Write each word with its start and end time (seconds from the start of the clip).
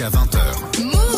jusqu'à 0.00 0.08
20h. 0.08 1.09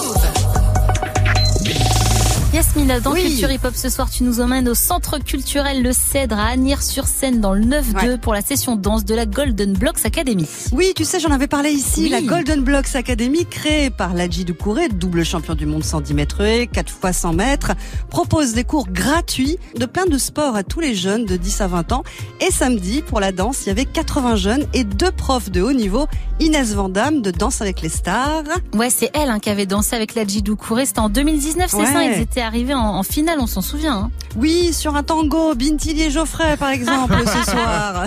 Yasmina, 2.74 3.00
dans 3.00 3.12
Oui. 3.12 3.22
Culture 3.22 3.50
Hip 3.50 3.60
Hop 3.64 3.74
ce 3.74 3.90
soir, 3.90 4.08
tu 4.10 4.22
nous 4.24 4.40
emmènes 4.40 4.68
au 4.68 4.74
centre 4.74 5.18
culturel 5.18 5.82
Le 5.82 5.92
Cèdre 5.92 6.38
à 6.38 6.48
Agnières-sur-Seine 6.48 7.40
dans 7.40 7.52
le 7.52 7.60
9-2 7.64 7.94
Ouais. 8.12 8.18
pour 8.18 8.32
la 8.32 8.40
session 8.40 8.76
danse 8.76 9.04
de 9.04 9.14
la 9.14 9.26
Golden 9.26 9.74
Blocks 9.74 10.04
Academy. 10.04 10.46
Oui, 10.72 10.92
tu 10.96 11.04
sais, 11.04 11.20
j'en 11.20 11.30
avais 11.32 11.48
parlé 11.48 11.70
ici. 11.70 12.02
Oui. 12.04 12.08
La 12.08 12.22
Golden 12.22 12.62
Blocks 12.62 12.94
Academy, 12.94 13.44
créée 13.46 13.90
par 13.90 14.14
Ladji 14.14 14.44
Doucouré, 14.44 14.88
double 14.88 15.24
champion 15.24 15.54
du 15.54 15.66
monde 15.66 15.84
110 15.84 16.14
mètres 16.14 16.40
haies, 16.40 16.66
4 16.66 16.90
fois 16.90 17.12
100 17.12 17.34
mètres, 17.34 17.72
propose 18.08 18.54
des 18.54 18.64
cours 18.64 18.88
gratuits 18.88 19.58
de 19.76 19.84
plein 19.86 20.06
de 20.06 20.16
sports 20.16 20.56
à 20.56 20.62
tous 20.62 20.80
les 20.80 20.94
jeunes 20.94 21.26
de 21.26 21.36
10 21.36 21.60
à 21.60 21.66
20 21.66 21.92
ans. 21.92 22.04
Et 22.40 22.50
samedi, 22.50 23.02
pour 23.02 23.20
la 23.20 23.32
danse, 23.32 23.60
il 23.64 23.68
y 23.68 23.70
avait 23.70 23.84
80 23.84 24.36
jeunes 24.36 24.64
et 24.72 24.84
deux 24.84 25.10
profs 25.12 25.50
de 25.50 25.60
haut 25.60 25.72
niveau, 25.72 26.06
Inès 26.40 26.72
Vandamme 26.74 27.20
de 27.22 27.30
Danse 27.30 27.60
avec 27.60 27.82
les 27.82 27.88
stars. 27.90 28.44
Ouais, 28.74 28.88
c'est 28.90 29.10
elle 29.14 29.28
hein, 29.30 29.38
qui 29.40 29.50
avait 29.50 29.66
dansé 29.66 29.94
avec 29.94 30.14
la 30.14 30.26
Jidou 30.26 30.56
Kouré. 30.56 30.86
C'était 30.86 31.00
en 31.00 31.08
2019, 31.10 31.70
c'est 31.70 31.76
Ouais. 31.76 31.86
ça 31.86 32.04
Ils 32.04 32.20
étaient 32.20 32.40
arrivés 32.40 32.61
en, 32.72 32.98
en 32.98 33.02
finale, 33.02 33.38
on 33.40 33.46
s'en 33.46 33.60
souvient. 33.60 33.94
hein. 33.94 34.10
Oui, 34.36 34.72
sur 34.72 34.94
un 34.96 35.02
tango, 35.02 35.54
Bintili 35.54 36.02
et 36.02 36.10
Geoffrey, 36.10 36.56
par 36.56 36.70
exemple, 36.78 37.14
ce 37.26 37.50
soir. 37.50 38.06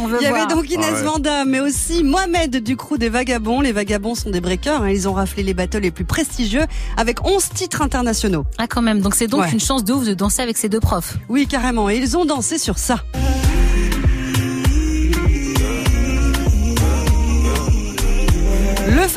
On 0.00 0.06
veut 0.06 0.18
Il 0.20 0.26
y 0.26 0.28
voir. 0.30 0.42
avait 0.42 0.54
donc 0.54 0.70
Inès 0.70 0.88
Ah 0.90 0.94
ouais. 0.94 1.02
Vandamme, 1.04 1.50
mais 1.50 1.60
aussi 1.60 2.02
Mohamed 2.04 2.56
du 2.62 2.76
crew 2.76 2.96
des 2.98 3.08
Vagabonds. 3.08 3.60
Les 3.60 3.72
Vagabonds 3.72 4.14
sont 4.14 4.30
des 4.30 4.40
breakers. 4.40 4.82
hein. 4.82 4.90
Ils 4.90 5.08
ont 5.08 5.12
raflé 5.12 5.42
les 5.42 5.54
battles 5.54 5.78
les 5.78 5.90
plus 5.90 6.04
prestigieux 6.04 6.64
avec 6.96 7.26
11 7.26 7.48
titres 7.54 7.82
internationaux. 7.82 8.44
Ah 8.58 8.66
quand 8.66 8.82
même, 8.82 9.00
donc 9.00 9.14
c'est 9.14 9.26
donc 9.28 9.42
Ouais. 9.42 9.52
une 9.52 9.60
chance 9.60 9.84
de 9.84 9.92
ouf 9.92 10.04
de 10.04 10.14
danser 10.14 10.42
avec 10.42 10.56
ces 10.58 10.68
deux 10.68 10.80
profs. 10.80 11.16
Oui, 11.28 11.46
carrément. 11.46 11.88
Et 11.88 11.96
ils 11.96 12.16
ont 12.16 12.24
dansé 12.24 12.58
sur 12.58 12.78
ça. 12.78 13.00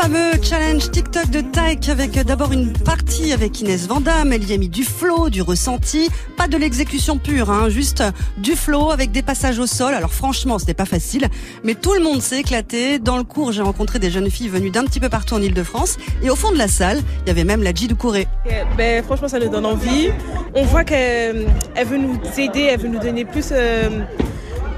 Fameux 0.04 0.34
challenge 0.42 0.92
TikTok 0.92 1.30
de 1.30 1.40
Tyke 1.40 1.88
avec 1.88 2.12
d'abord 2.26 2.52
une 2.52 2.74
partie 2.74 3.32
avec 3.32 3.62
Inès 3.62 3.88
Vandamme. 3.88 4.34
Elle 4.34 4.44
y 4.44 4.54
a 4.54 4.58
mis 4.58 4.68
du 4.68 4.84
flow, 4.84 5.30
du 5.30 5.42
ressenti, 5.42 6.10
pas 6.36 6.50
de 6.50 6.58
l'exécution 6.58 7.18
pure, 7.18 7.50
hein, 7.50 7.70
juste 7.70 8.04
du 8.36 8.58
flow 8.58 8.92
avec 8.92 9.14
des 9.14 9.22
passages 9.22 9.60
au 9.60 9.66
sol. 9.66 9.94
Alors 9.94 10.12
franchement, 10.12 10.60
c'était 10.60 10.74
pas 10.74 10.84
facile, 10.84 11.30
mais 11.64 11.74
tout 11.74 11.94
le 11.94 12.02
monde 12.02 12.22
s'est 12.22 12.42
éclaté. 12.42 13.00
Dans 13.00 13.16
le 13.16 13.24
cours, 13.24 13.54
j'ai 13.54 13.62
rencontré 13.62 13.98
des 13.98 14.12
jeunes 14.12 14.30
filles 14.30 14.50
venues 14.50 14.72
d'un 14.72 14.84
petit 14.84 15.00
peu 15.00 15.08
partout 15.08 15.36
en 15.36 15.42
Ile-de-France. 15.42 15.96
Et 16.22 16.30
au 16.30 16.36
fond 16.36 16.52
de 16.52 16.58
la 16.58 16.68
salle, 16.68 17.00
il 17.26 17.30
y 17.30 17.32
avait 17.32 17.46
même 17.46 17.64
la 17.64 17.74
G 17.74 17.88
Kouré. 17.98 18.28
Euh, 18.48 18.64
Ben, 18.76 19.02
franchement, 19.06 19.30
ça 19.30 19.40
nous 19.40 19.48
donne 19.48 19.66
envie. 19.66 20.10
On 20.54 20.66
voit 20.66 20.84
qu'elle 20.84 21.48
elle 21.76 21.88
veut 21.88 21.98
nous 21.98 22.20
aider, 22.38 22.68
elle 22.72 22.80
veut 22.82 22.90
nous 22.90 23.00
donner 23.00 23.24
plus 23.24 23.52
euh, 23.54 23.90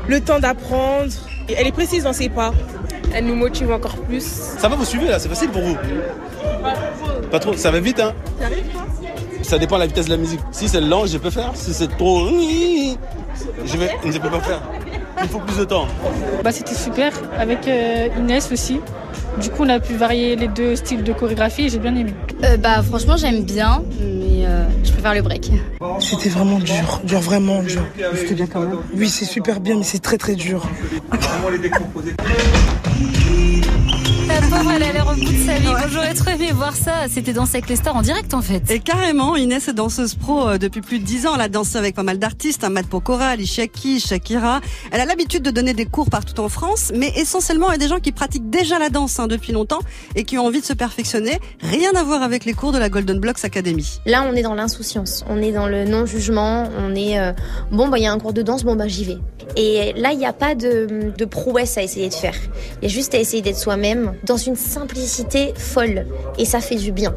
le 0.07 0.21
temps 0.21 0.39
d'apprendre. 0.39 1.11
Elle 1.49 1.65
est 1.65 1.71
précise 1.71 2.03
dans 2.03 2.13
ses 2.13 2.29
pas. 2.29 2.53
Elle 3.13 3.25
nous 3.25 3.35
motive 3.35 3.71
encore 3.71 3.97
plus. 3.97 4.23
Ça 4.23 4.67
va, 4.67 4.75
vous 4.75 4.85
suivez 4.85 5.07
là, 5.07 5.19
c'est 5.19 5.29
facile 5.29 5.49
pour 5.49 5.61
vous 5.61 5.77
Pas 7.31 7.39
trop, 7.39 7.53
ça 7.53 7.71
va 7.71 7.79
vite 7.79 7.99
hein 7.99 8.13
Ça 9.41 9.57
dépend 9.57 9.75
de 9.75 9.81
la 9.81 9.87
vitesse 9.87 10.05
de 10.05 10.11
la 10.11 10.17
musique. 10.17 10.39
Si 10.51 10.67
c'est 10.67 10.81
lent, 10.81 11.05
je 11.05 11.17
peux 11.17 11.29
faire. 11.29 11.51
Si 11.55 11.73
c'est 11.73 11.87
trop. 11.97 12.27
Je 13.65 13.77
vais, 13.77 13.89
je 14.05 14.17
peux 14.17 14.29
pas 14.29 14.39
faire. 14.39 14.61
Il 15.21 15.29
faut 15.29 15.39
plus 15.39 15.57
de 15.57 15.63
temps. 15.65 15.87
Bah, 16.43 16.51
c'était 16.51 16.75
super 16.75 17.11
avec 17.37 17.67
euh, 17.67 18.09
Inès 18.17 18.51
aussi. 18.51 18.79
Du 19.41 19.49
coup, 19.49 19.63
on 19.63 19.69
a 19.69 19.79
pu 19.79 19.95
varier 19.95 20.35
les 20.35 20.47
deux 20.47 20.75
styles 20.75 21.03
de 21.03 21.13
chorégraphie 21.13 21.63
et 21.65 21.69
j'ai 21.69 21.79
bien 21.79 21.95
aimé. 21.95 22.13
Euh, 22.43 22.57
bah 22.57 22.81
franchement 22.83 23.15
j'aime 23.17 23.43
bien, 23.43 23.81
mais 23.99 24.45
euh, 24.45 24.65
je 24.83 24.91
le 25.13 25.21
break. 25.21 25.51
C'était 25.99 26.29
vraiment 26.29 26.59
dur, 26.59 27.01
dur, 27.03 27.19
vraiment 27.19 27.61
dur. 27.61 27.83
C'était 28.15 28.33
bien 28.33 28.47
quand 28.47 28.61
même. 28.61 28.77
Oui, 28.95 29.09
c'est 29.09 29.25
super 29.25 29.59
bien, 29.59 29.77
mais 29.77 29.83
c'est 29.83 29.99
très 29.99 30.17
très 30.17 30.35
dur. 30.35 30.67
La 34.55 34.61
pauvre, 34.61 34.71
elle 34.73 34.83
a 34.83 34.93
l'air 34.93 35.07
au 35.11 35.15
bout 35.15 35.31
de 35.31 35.45
sa 35.45 35.59
vie. 35.59 35.67
Moi, 35.67 35.81
J'aurais 35.91 36.13
trop 36.13 36.29
aimé 36.29 36.51
voir 36.53 36.73
ça. 36.73 37.09
C'était 37.09 37.33
danser 37.33 37.57
avec 37.57 37.69
les 37.69 37.75
stars 37.75 37.97
en 37.97 38.01
direct 38.01 38.33
en 38.33 38.41
fait. 38.41 38.71
Et 38.71 38.79
carrément, 38.79 39.35
Inès 39.35 39.67
est 39.67 39.73
danseuse 39.73 40.15
pro 40.15 40.47
euh, 40.47 40.57
depuis 40.57 40.79
plus 40.79 40.99
de 40.99 41.03
10 41.03 41.27
ans. 41.27 41.35
Elle 41.35 41.41
a 41.41 41.49
dansé 41.49 41.77
avec 41.77 41.93
pas 41.93 42.03
mal 42.03 42.19
d'artistes, 42.19 42.63
hein, 42.63 42.69
Matt 42.69 42.87
Pokora, 42.87 43.27
Alicia 43.27 43.67
Keys, 43.67 43.99
Shakira. 43.99 44.61
Elle 44.93 45.01
a 45.01 45.05
l'habitude 45.05 45.43
de 45.43 45.51
donner 45.51 45.73
des 45.73 45.85
cours 45.85 46.09
partout 46.09 46.39
en 46.39 46.47
France, 46.47 46.93
mais 46.95 47.11
essentiellement, 47.17 47.67
il 47.69 47.73
y 47.73 47.75
a 47.75 47.79
des 47.79 47.89
gens 47.89 47.99
qui 47.99 48.13
pratiquent 48.13 48.49
déjà 48.49 48.79
la 48.79 48.89
danse 48.89 49.19
hein, 49.19 49.27
depuis 49.27 49.51
longtemps 49.51 49.81
et 50.15 50.23
qui 50.23 50.37
ont 50.37 50.45
envie 50.45 50.61
de 50.61 50.65
se 50.65 50.73
perfectionner. 50.73 51.37
Rien 51.59 51.91
à 51.93 52.03
voir 52.03 52.23
avec 52.23 52.45
les 52.45 52.53
cours 52.53 52.71
de 52.71 52.77
la 52.77 52.87
Golden 52.87 53.19
Blocks 53.19 53.43
Academy. 53.43 53.99
Là 54.05 54.23
on 54.25 54.35
est 54.35 54.43
dans 54.43 54.55
l'insouciance, 54.55 55.25
on 55.27 55.41
est 55.41 55.51
dans 55.51 55.67
le 55.67 55.83
non-jugement, 55.83 56.69
on 56.79 56.95
est 56.95 57.19
euh, 57.19 57.33
bon 57.71 57.89
bah 57.89 57.97
il 57.97 58.03
y 58.03 58.07
a 58.07 58.13
un 58.13 58.19
cours 58.19 58.33
de 58.33 58.41
danse, 58.41 58.63
bon 58.63 58.77
bah 58.77 58.87
j'y 58.87 59.03
vais. 59.03 59.17
Et 59.55 59.93
là 59.93 60.11
il 60.11 60.17
n'y 60.17 60.25
a 60.25 60.33
pas 60.33 60.55
de, 60.55 61.25
prouesse 61.25 61.77
à 61.77 61.83
essayer 61.83 62.09
de 62.09 62.13
faire. 62.13 62.35
Il 62.81 62.83
y 62.83 62.91
a 62.91 62.93
juste 62.93 63.13
à 63.13 63.19
essayer 63.19 63.41
d'être 63.41 63.57
soi-même 63.57 64.13
dans 64.23 64.37
une 64.37 64.55
simplicité 64.55 65.53
folle. 65.55 66.05
Et 66.37 66.45
ça 66.45 66.59
fait 66.59 66.75
du 66.75 66.91
bien. 66.91 67.15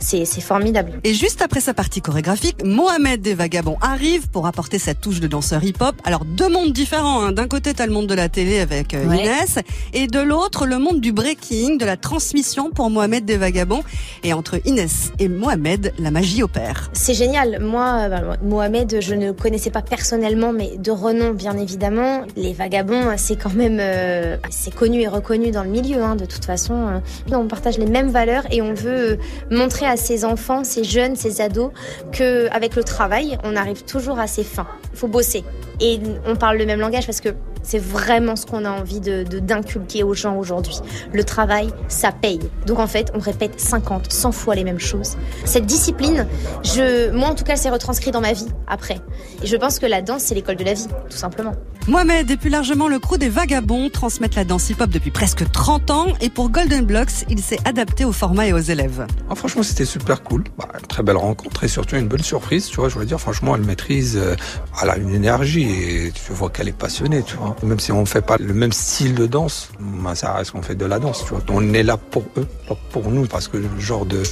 C'est 0.00 0.24
formidable. 0.40 1.00
Et 1.04 1.14
juste 1.14 1.42
après 1.42 1.60
sa 1.60 1.74
partie 1.74 2.00
chorégraphique, 2.00 2.64
Mohamed 2.64 3.20
des 3.20 3.34
Vagabonds 3.34 3.76
arrive 3.80 4.28
pour 4.28 4.46
apporter 4.46 4.78
sa 4.78 4.94
touche 4.94 5.20
de 5.20 5.26
danseur 5.26 5.64
hip-hop. 5.64 5.94
Alors 6.04 6.24
deux 6.24 6.48
mondes 6.48 6.72
différents. 6.72 7.22
hein. 7.24 7.32
D'un 7.32 7.48
côté, 7.48 7.74
t'as 7.74 7.86
le 7.86 7.92
monde 7.92 8.06
de 8.06 8.14
la 8.14 8.28
télé 8.28 8.60
avec 8.60 8.94
euh, 8.94 9.06
Ouais. 9.06 9.22
Inès, 9.22 9.58
et 9.94 10.06
de 10.06 10.20
l'autre, 10.20 10.66
le 10.66 10.78
monde 10.78 11.00
du 11.00 11.12
breaking, 11.12 11.78
de 11.78 11.84
la 11.84 11.96
transmission 11.96 12.70
pour 12.70 12.90
Mohamed 12.90 13.24
des 13.24 13.36
Vagabonds. 13.36 13.82
Et 14.22 14.32
entre 14.32 14.60
Inès 14.66 15.12
et 15.18 15.28
Mohamed, 15.28 15.92
la 15.98 16.10
magie 16.10 16.42
opère. 16.42 16.90
C'est 16.92 17.14
génial. 17.14 17.58
Moi, 17.60 17.98
euh, 18.02 18.08
bah, 18.08 18.36
Mohamed, 18.42 18.98
je 19.00 19.14
ne 19.14 19.32
connaissais 19.32 19.70
pas 19.70 19.82
personnellement, 19.82 20.52
mais 20.52 20.76
de 20.78 20.90
renom, 20.90 21.32
bien 21.32 21.56
évidemment. 21.56 22.22
Les 22.36 22.52
vagabonds, 22.52 23.12
c'est 23.16 23.36
quand 23.36 23.54
même, 23.54 23.78
euh, 23.80 24.36
c'est 24.50 24.74
connu 24.74 25.00
et 25.00 25.08
reconnu 25.08 25.50
dans 25.50 25.62
le 25.64 25.70
milieu, 25.70 26.02
hein, 26.02 26.16
de 26.16 26.24
toute 26.26 26.44
façon. 26.44 26.74
euh. 26.88 27.34
On 27.34 27.46
partage 27.46 27.78
les 27.78 27.86
mêmes 27.86 28.10
valeurs 28.10 28.44
et 28.50 28.60
on 28.62 28.74
veut 28.74 29.12
euh, 29.12 29.16
montrer 29.50 29.86
à 29.88 29.96
ces 29.96 30.24
enfants, 30.24 30.64
ces 30.64 30.84
jeunes, 30.84 31.16
ces 31.16 31.40
ados, 31.40 31.70
que 32.12 32.48
avec 32.50 32.76
le 32.76 32.84
travail, 32.84 33.38
on 33.44 33.56
arrive 33.56 33.84
toujours 33.84 34.18
à 34.18 34.26
ses 34.26 34.44
fins. 34.44 34.68
Il 34.92 34.98
faut 34.98 35.08
bosser. 35.08 35.44
Et 35.80 36.00
on 36.26 36.36
parle 36.36 36.58
le 36.58 36.66
même 36.66 36.80
langage 36.80 37.06
parce 37.06 37.20
que 37.20 37.30
c'est 37.62 37.78
vraiment 37.78 38.36
ce 38.36 38.46
qu'on 38.46 38.64
a 38.64 38.70
envie 38.70 39.00
de 39.00 39.24
d'inculquer 39.24 40.02
aux 40.02 40.14
gens 40.14 40.36
aujourd'hui. 40.36 40.76
Le 41.12 41.24
travail, 41.24 41.68
ça 41.88 42.12
paye. 42.12 42.40
Donc 42.66 42.78
en 42.78 42.86
fait, 42.86 43.10
on 43.14 43.18
répète 43.18 43.60
50, 43.60 44.12
100 44.12 44.32
fois 44.32 44.54
les 44.54 44.64
mêmes 44.64 44.78
choses. 44.78 45.16
Cette 45.44 45.66
discipline, 45.66 46.26
je, 46.62 47.10
moi 47.10 47.28
en 47.28 47.34
tout 47.34 47.44
cas, 47.44 47.56
c'est 47.56 47.70
retranscrit 47.70 48.10
dans 48.10 48.20
ma 48.20 48.32
vie 48.32 48.48
après. 48.66 48.98
Et 49.42 49.46
je 49.46 49.56
pense 49.56 49.78
que 49.78 49.86
la 49.86 50.02
danse, 50.02 50.22
c'est 50.22 50.34
l'école 50.34 50.56
de 50.56 50.64
la 50.64 50.74
vie, 50.74 50.88
tout 51.10 51.16
simplement. 51.16 51.52
Mohamed 51.86 52.30
et 52.30 52.36
plus 52.36 52.50
largement 52.50 52.86
le 52.86 52.98
crew 52.98 53.16
des 53.16 53.30
Vagabonds 53.30 53.88
transmettent 53.88 54.34
la 54.34 54.44
danse 54.44 54.68
hip-hop 54.68 54.90
depuis 54.90 55.10
presque 55.10 55.50
30 55.50 55.90
ans 55.90 56.06
et 56.20 56.28
pour 56.28 56.50
Golden 56.50 56.84
Blocks, 56.84 57.24
il 57.30 57.40
s'est 57.40 57.58
adapté 57.64 58.04
au 58.04 58.12
format 58.12 58.46
et 58.46 58.52
aux 58.52 58.58
élèves. 58.58 59.06
Ah, 59.30 59.34
franchement, 59.34 59.62
c'était 59.62 59.77
super 59.84 60.22
cool. 60.22 60.44
Bah, 60.58 60.68
très 60.88 61.02
belle 61.02 61.16
rencontre 61.16 61.64
et 61.64 61.68
surtout 61.68 61.96
une 61.96 62.08
bonne 62.08 62.22
surprise, 62.22 62.66
tu 62.66 62.76
vois. 62.76 62.88
Je 62.88 62.98
veux 62.98 63.04
dire, 63.06 63.20
franchement, 63.20 63.54
elle 63.56 63.62
maîtrise, 63.64 64.16
euh, 64.16 64.36
elle 64.82 64.90
a 64.90 64.96
une 64.96 65.14
énergie 65.14 65.68
et 65.70 66.12
tu 66.12 66.32
vois 66.32 66.50
qu'elle 66.50 66.68
est 66.68 66.72
passionnée, 66.76 67.22
tu 67.22 67.36
vois. 67.36 67.56
Même 67.62 67.80
si 67.80 67.92
on 67.92 68.04
fait 68.06 68.22
pas 68.22 68.36
le 68.38 68.54
même 68.54 68.72
style 68.72 69.14
de 69.14 69.26
danse, 69.26 69.70
bah, 69.80 70.14
ça 70.14 70.32
reste 70.34 70.52
qu'on 70.52 70.62
fait 70.62 70.74
de 70.74 70.84
la 70.84 70.98
danse, 70.98 71.24
tu 71.24 71.30
vois. 71.30 71.42
On 71.50 71.74
est 71.74 71.82
là 71.82 71.96
pour 71.96 72.24
eux, 72.36 72.46
pas 72.68 72.76
pour 72.92 73.10
nous, 73.10 73.26
parce 73.26 73.48
que 73.48 73.56
le 73.56 73.68
genre 73.78 74.06
de, 74.06 74.22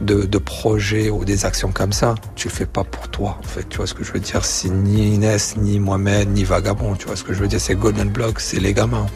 de, 0.00 0.22
de 0.22 0.38
projet 0.38 1.10
ou 1.10 1.24
des 1.24 1.44
actions 1.44 1.72
comme 1.72 1.92
ça, 1.92 2.14
tu 2.36 2.48
le 2.48 2.52
fais 2.54 2.66
pas 2.66 2.84
pour 2.84 3.08
toi, 3.08 3.38
en 3.40 3.46
fait. 3.46 3.68
Tu 3.68 3.76
vois 3.78 3.86
ce 3.86 3.94
que 3.94 4.04
je 4.04 4.12
veux 4.12 4.20
dire? 4.20 4.44
C'est 4.44 4.70
ni 4.70 5.14
Inès, 5.14 5.56
ni 5.56 5.80
Mohamed, 5.80 6.30
ni 6.30 6.44
Vagabond, 6.44 6.94
tu 6.94 7.06
vois 7.06 7.16
ce 7.16 7.24
que 7.24 7.32
je 7.32 7.40
veux 7.40 7.48
dire? 7.48 7.60
C'est 7.60 7.74
Golden 7.74 8.10
Block, 8.10 8.40
c'est 8.40 8.60
les 8.60 8.74
gamins. 8.74 9.06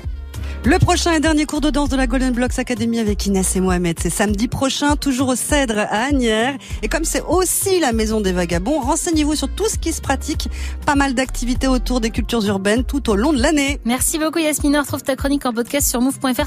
Le 0.65 0.79
prochain 0.79 1.13
et 1.13 1.21
dernier 1.21 1.47
cours 1.47 1.61
de 1.61 1.71
danse 1.71 1.89
de 1.89 1.97
la 1.97 2.07
Golden 2.07 2.33
Blocks 2.33 2.59
Academy 2.59 2.99
avec 2.99 3.27
Inès 3.27 3.57
et 3.57 3.61
Mohamed, 3.61 3.99
c'est 4.01 4.11
samedi 4.11 4.49
prochain, 4.49 4.97
toujours 4.97 5.29
au 5.29 5.37
Cèdre 5.37 5.79
à 5.79 6.05
Agnières. 6.05 6.57
Et 6.83 6.89
comme 6.89 7.05
c'est 7.05 7.23
aussi 7.23 7.81
la 7.81 7.93
maison 7.93 8.21
des 8.21 8.33
vagabonds, 8.33 8.81
renseignez-vous 8.81 9.35
sur 9.35 9.49
tout 9.49 9.69
ce 9.69 9.79
qui 9.79 9.93
se 9.93 10.01
pratique. 10.01 10.49
Pas 10.85 10.95
mal 10.95 11.15
d'activités 11.15 11.69
autour 11.69 12.01
des 12.01 12.11
cultures 12.11 12.45
urbaines 12.47 12.85
tout 12.85 13.09
au 13.11 13.17
long 13.17 13.33
de 13.33 13.41
l'année. 13.41 13.81
Merci 13.85 14.19
beaucoup 14.19 14.39
Yasmina. 14.39 14.81
On 14.81 14.83
retrouve 14.83 15.03
ta 15.03 15.17
chronique 15.17 15.47
en 15.47 15.53
podcast 15.53 15.89
sur 15.89 16.01
move.fr. 16.01 16.47